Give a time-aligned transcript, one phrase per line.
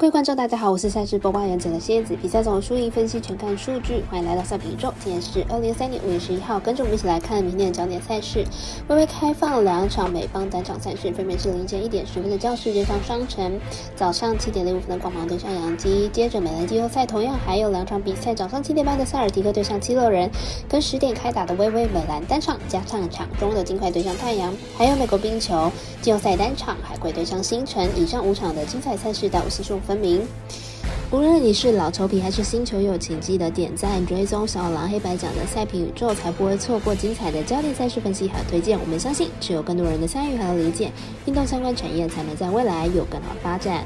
[0.00, 2.16] 各位观众，大家好，我是赛事播报员者的蝎子。
[2.16, 4.90] 比赛总输赢分析全看数据，欢迎来到赛评宇宙。
[4.98, 8.42] 今天是二零二三年五月十一号，跟着我们一起来看明天的焦点赛事。
[8.88, 13.60] 微微开放两场美邦单场赛事，分别是凌晨一点十分的教室对上双城，
[13.94, 16.08] 早上七点零五分的光芒对上杨基。
[16.08, 20.30] 接着美兰季后赛同样还有两场比赛，早上七点半的塞尔迪克对上七六人，
[20.66, 25.70] 跟十点开打的微微美兰单场，加上场中的金块对上太阳，还有美国冰球
[26.00, 27.86] 季后赛单场海龟对上星辰。
[27.94, 30.22] 以上五场的精彩赛事，带我细数分明。
[31.10, 38.78] 无论你是老球皮还是新球友，请记得点赞、追踪小狼黑白奖的赛评宇宙，才不会错过精彩的焦点赛事分析和推荐。
[38.78, 40.92] 我们相信，只有更多人的参与和理解，
[41.26, 43.84] 运动相关产业才能在未来有更好的发展。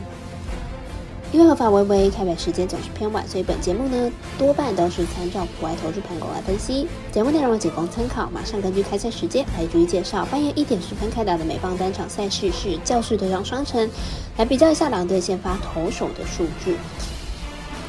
[1.34, 6.86] 因为合法微微开盘时间总是偏晚，所以本节目呢多半都是参照国外投注盘口来分析。
[7.10, 10.24] 节目内容仅供参考，马上根据开赛时间来逐一介绍。
[10.26, 13.90] 半夜一点十分开打的美棒单场赛事是教室对上双城，
[14.36, 16.76] 来比较一下两队先发投手的数据。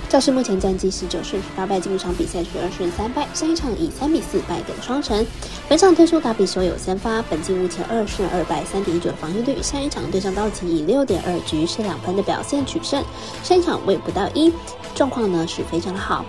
[0.07, 5.25] 教室目前战绩十九胜十八败，进入场比赛十二胜三败，上一场以三比四败给了双城。
[5.67, 9.61] 本场推出打比所有先发，本季目前二胜二败，三点一九的防御率。
[9.61, 13.03] 上一场对上道奇以六点二局是两分的表现取胜，
[13.43, 14.53] 上一场未不到一，
[14.93, 16.23] 状况呢是非常的好。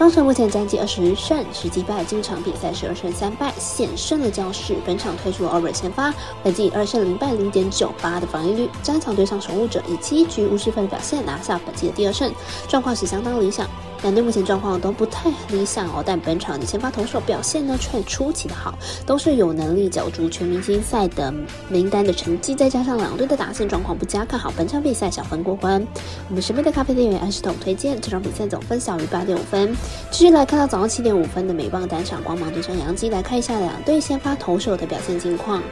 [0.00, 4.74] 双城目前战绩二十胜十击败，今场比赛是二胜三败，险胜了教室。
[4.82, 6.10] 本场推出了 Over 先发，
[6.42, 8.70] 本季二胜零败，零点九八的防御率。
[8.82, 12.32] 战场对上守护者，以七局无失分的表现拿下本季的第二胜，
[12.66, 13.68] 状况是相当理想。
[14.02, 21.32] 两队目前状况都不太理想哦，但本场的先发投手表现呢却出奇的好，都是有能力角逐全明星赛的
[21.68, 25.86] 名单的成绩，再加上两队的打线状况不佳，看好本场比赛小分过关。
[26.28, 29.76] 我们神秘的咖啡店员安石统推荐这场比赛总分小于八点五分。
[30.10, 35.62] 继续来看到早上七点五分的美棒单场光芒对上洋基，来看一下两队先发投手的表现情况。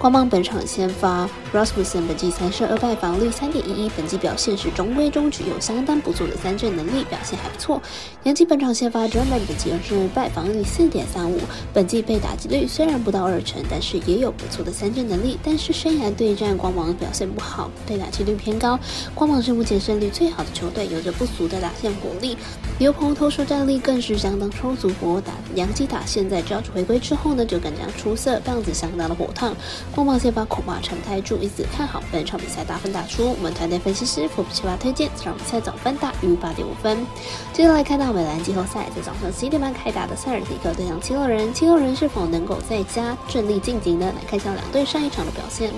[0.00, 7.82] 光芒本场先发，Rasmussen 本季三胜二败，防率三点一一，本季表现是中规中矩，有相当不错的三振能力，表现还不错。
[8.22, 11.38] 杨基本场先发，Drummond 本季二胜二败，防率四点三五，
[11.74, 15.38] 本季被打击率虽然不到二成，但是也有不错的三振能力。
[15.44, 18.80] 但是生涯对战光芒表现不好，被打击率偏高。
[19.14, 22.38] 光芒是目前胜率最好的球队，有着不俗的打线火力，
[22.78, 24.88] 牛棚投手战力更是相当充足。
[24.98, 29.54] 不过打杨基打现在 j o 回归之后呢，就更加出色，棒子相当的火烫。
[29.94, 33.30] 光芒先发恐怕撑不太住，因此看好本场比赛大分打出。
[33.32, 37.04] 我们团队分析师福布奇巴推荐这场比赛总分大于八点五分。
[37.52, 44.12] 接下来看到美兰季后赛，在早上十一点半开打的塞尔迪克对上七六人，七六人是否能够在家顺利晋级呢？
[44.16, 45.72] 来看一下两队上一场的表现。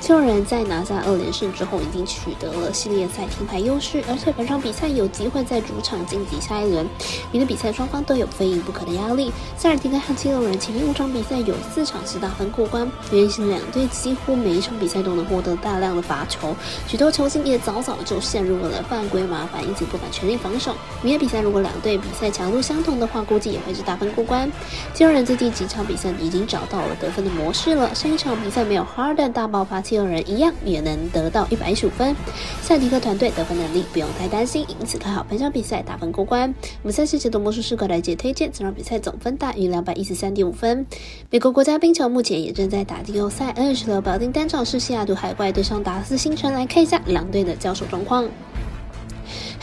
[0.00, 6.86] 七六人在拿下二连胜之后，已经取得了系列赛停牌优势，而且本场比赛有机会在主场晋级下一轮。
[7.32, 9.32] 明天比赛双方都有非赢不可的压力。
[9.56, 16.54] 塞尔提克和七六人前面五场比赛有四场是大分过关，原因是两队几乎每一场比赛都能获得大量的罚球，
[16.86, 20.74] 许多球星也早早就陷入了犯规麻烦，因此不敢全力防守。
[21.00, 24.52] 明天比赛如果两队比赛强度相同的话，估计也会是大分过关。
[24.92, 29.80] 七六人最近几场比赛已经找到了得分的模式了，上一场比赛没有 Harden 大爆发。
[29.94, 32.14] 六人一样也能得到一百一十五分，
[32.60, 36.54] 赛迪克团队得分能力不用太担心，因此看好本场比赛打分过关。
[36.82, 40.86] 我们赛事解读魔术师格莱杰推荐这场比赛总分大于两百一十三点五分。
[41.30, 48.28] 美国国家冰球目前也正在打季后赛，二十六表定单场是西雅图海怪对上达斯星辰，来看一下两队的交手状况。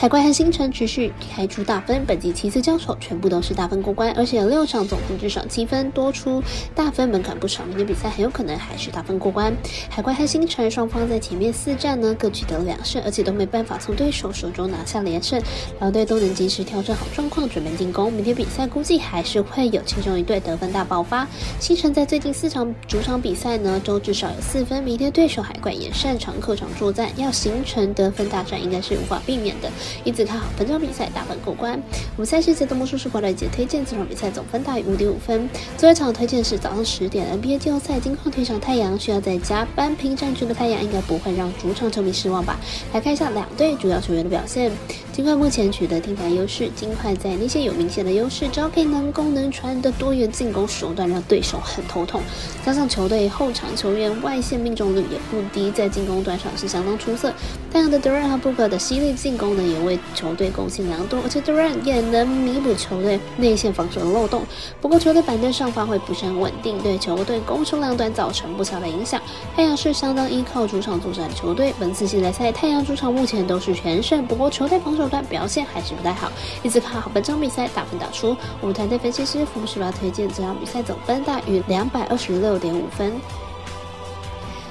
[0.01, 6.41] 海怪和星辰持续开出大分，本季七次交手全部都是大分过关，而且六场总分至少七分，多出
[6.73, 7.63] 大分门槛不少。
[7.66, 9.56] 明天比赛很有可能还是大分过关。
[9.91, 15.39] 海怪和星辰双方在前面四战呢各取得两胜，而且都没办法从对手手中拿下连胜，
[15.79, 18.12] 两队都能及时调整好状况，准备进攻。
[18.12, 21.28] 明天比赛估计还是会有其中一队得分大爆发。
[21.59, 29.69] 星辰在最近四场主场比赛呢都至少有四分，明天对手海怪也擅长客场作战，要形成得分大战应该是无法避免的。
[30.03, 31.74] 因此看好本场比赛大分过关。
[32.16, 35.50] 我们赛事节的魔术师过来姐推荐这场比赛总分大于五点五分。
[35.78, 42.59] 最后一场推荐是早上十点 NBA 季后赛金矿对上太阳，需要在加班拼战局的太阳应该不会让主场球迷失望吧？
[42.94, 44.71] 来看一下两队主要球员的表现。
[45.12, 52.21] 金块目前取得定盘优势，金块在那些有明显的优势，只要可以能攻能传的多元进攻手段，让对手很头痛。
[52.65, 57.33] 加上球队后场球员外线命中率也不低，在进攻端上是相当出色。
[57.74, 64.44] 太阳的 Durant 和 Booker 的犀利进攻呢，也为球队贡献良多，而且 Durant 也能弥补球队内线防守的漏洞。
[64.80, 69.22] 不过球队板凳上发挥不是很稳定，对球队攻守两端造成不小的影响。
[69.56, 75.01] 太阳是相当依靠主场作战的球队，本次系列赛太阳主场目前都是全胜，不过球队防守。
[75.12, 76.31] 端表现还是不太好，
[76.63, 78.38] 因此看好本场比赛打分打出。
[78.62, 83.12] 我们团队分析师福士巴推荐这场比赛总分大于两百二十六点五分。